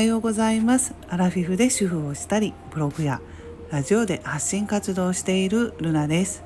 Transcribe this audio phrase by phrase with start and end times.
[0.00, 0.94] はようございます。
[1.10, 3.20] アラフィフで主婦をしたりブログや
[3.70, 6.42] ラジオで発信活動をしているルナです。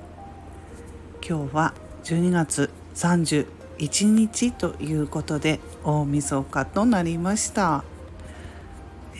[1.24, 1.72] 今日は
[2.02, 7.84] 12月31日ということで大晦日となりました。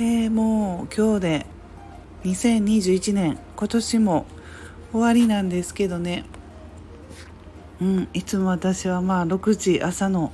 [0.00, 1.46] えー、もう今日で
[2.24, 3.38] 2021年。
[3.54, 4.26] 今年も
[4.90, 6.24] 終わりなんですけどね。
[7.80, 10.32] うんいつも私はまあ6時朝の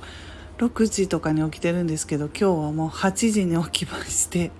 [0.61, 4.51] 6時とかに起きてるんですけど今日はもう8時に起きまして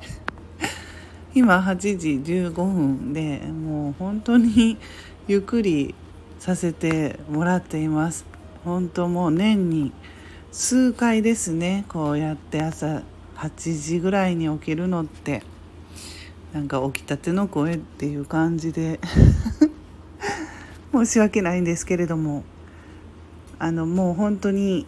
[1.36, 4.80] 今8時15分でもう本当に
[5.28, 5.94] ゆっくり
[6.40, 8.26] させてもらっています。
[8.66, 9.92] 本当もう年に
[10.52, 13.04] 数回ですねこうやって朝
[13.36, 15.44] 8時ぐらいに起きるのって。
[16.52, 19.00] なんか起きたての声っていう感じで。
[20.92, 22.44] 申し訳ないんですけれども
[23.60, 24.86] あのもう本当に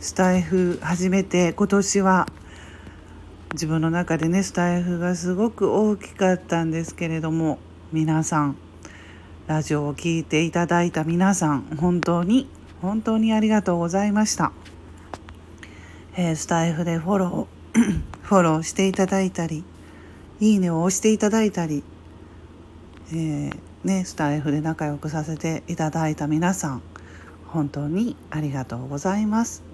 [0.00, 2.26] スタイフ始めて今年は
[3.52, 7.58] 自分の中でねスタイフがすごく大きかったんですけれども
[7.92, 8.56] 皆さん
[9.46, 12.48] ラジオを聴いていただいた皆さん本当に
[12.80, 14.52] 本当にありがとうございました、
[16.16, 19.64] えー、スタイフでフォロー フォローしていただいたり
[20.40, 21.84] いいねを押していただいたり、
[23.12, 26.82] えー、ね、スタイフで仲良くさせていただいた皆さん
[27.48, 29.69] 本当にありがとうございます。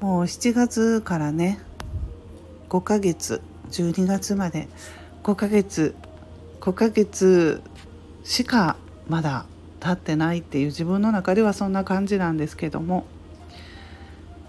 [0.00, 1.58] もう7月からね
[2.68, 4.68] 5ヶ月12月まで
[5.24, 5.96] 5ヶ月
[6.60, 7.62] 5ヶ月
[8.22, 8.76] しか
[9.08, 9.46] まだ
[9.80, 13.06] 経ってないっていう自分の中ではそんな感じなんですけども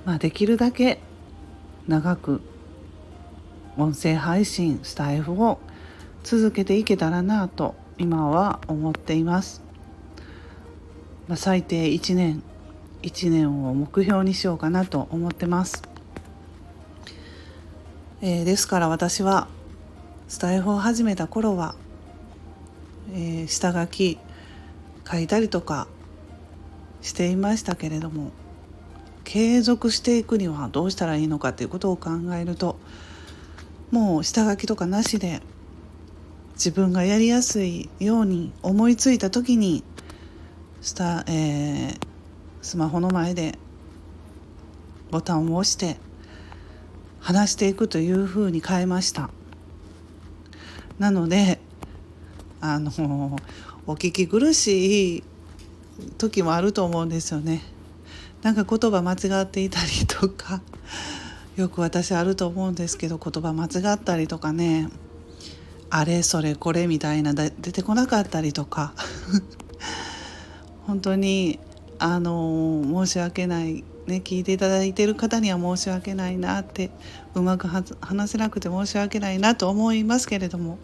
[0.06, 1.00] まあできるだけ
[1.88, 2.42] 長く
[3.78, 5.60] 音声配信スタイフを
[6.24, 9.62] 続けていけたらなと今は思っています、
[11.28, 12.44] まあ、最低1年
[13.04, 15.84] 1年を目標にしようかなと思ってます、
[18.22, 19.48] えー、ですから私は
[20.28, 21.76] スタイフを始めた頃は、
[23.14, 24.18] えー、下書き
[25.10, 25.88] 書いたりとか
[27.02, 28.32] していましたけれども
[29.24, 32.80] 継続していくにはどうしたらいいのかということを考えると
[33.92, 35.42] もう下書きとかなしで
[36.54, 39.84] 自分がやりやすいように思いついた時に
[40.82, 42.09] スタ、えー、
[42.62, 43.58] スマホの前で
[45.12, 45.98] ボタンを押して
[47.20, 49.30] 話していくというふうに変えました。
[50.98, 51.60] なので
[52.62, 52.92] あの
[53.88, 55.24] お聞き苦しい
[56.18, 57.62] 時もあると思うんですよね。
[58.42, 60.62] なんか言葉間違っていたりとか
[61.56, 64.90] よく私あると思うんですけど言葉間違ったりとかね
[65.90, 68.94] あれそれこれみたいな出てこなかったりとか。
[70.90, 71.60] 本当に
[72.00, 76.90] あの申し訳ないね聞いていただいている方には申し訳ないなって
[77.36, 80.80] うまく話せなくて申し訳ないなと思いますけれども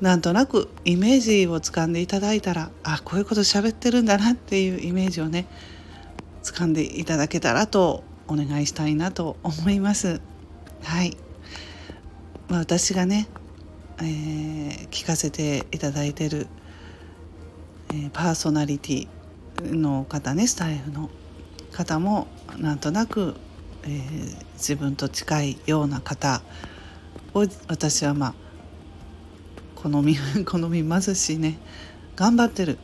[0.00, 5.46] なんとなくイメージをつかんでいただいたらあこういうこと喋ってるんだなっていうイメージをね
[6.42, 10.20] 掴んでいただけたらとお願いしたいなと思います。
[10.82, 11.16] はい、
[12.48, 13.26] まあ、私がね、
[13.98, 16.46] えー、聞かせていただいてる、
[17.90, 19.08] えー、パーソナリティ
[19.62, 21.10] の方ねスタイフの
[21.72, 22.26] 方も
[22.58, 23.34] なんとなく、
[23.84, 26.42] えー、自分と近いような方
[27.34, 28.34] を私はまあ
[29.76, 31.58] 好み 好みますしね
[32.16, 32.78] 頑張ってる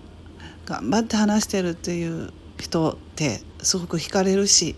[0.66, 4.76] 頑張って話してるっていう人ってすごく惹かれるし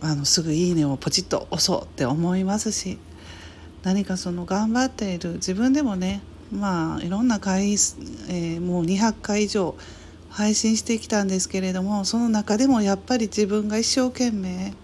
[0.00, 2.98] あのすぐ「いいね」をポチッと押そうって思いますし
[3.82, 9.74] 何かその頑張っている自分でもねまあいろんな回、えー、もう200回以上
[10.28, 14.74] 配信してきたんですけれどもその中でもやっぱり自分が一生懸命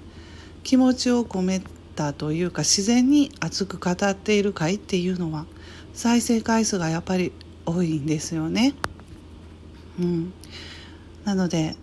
[0.62, 1.62] 気持ちを込め
[1.94, 5.46] たというか自然に熱く語っている回っていうのは
[5.94, 7.32] 再生回数がやっぱり
[7.66, 8.74] 多いんですよね。
[9.98, 10.32] うん、
[11.24, 11.76] なので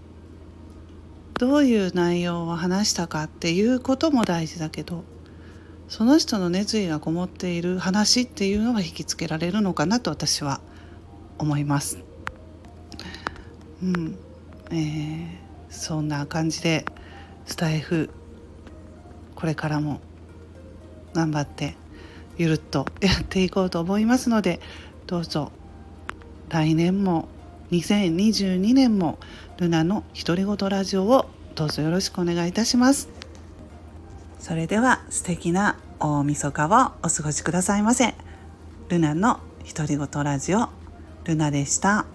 [1.37, 5.03] どういう内容を話したかっていうことも大事だけど
[5.87, 10.61] その人の熱意がこもっている話っていうのが引きつけられるのかなと私は
[11.37, 11.99] 思います。
[13.83, 14.17] うん
[14.71, 15.27] えー、
[15.69, 16.85] そんな感じで
[17.45, 18.09] スタイフ
[19.35, 19.99] これからも
[21.13, 21.75] 頑張って
[22.37, 24.59] ゆるっとやっていこうと思いますので
[25.07, 25.51] どうぞ
[26.49, 27.27] 来年も
[27.71, 29.19] 2022年も
[29.57, 33.24] ルナの独り言ラジオをどうぞよろしくお願いいたします
[34.45, 38.13] それでは素敵な大晦日をお過ごしくださいませ。
[38.89, 39.39] ルナの
[39.75, 40.69] 独り言ラジオ
[41.23, 42.05] ルナでした。